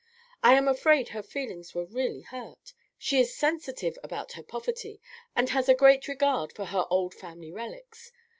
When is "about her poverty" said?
4.03-4.99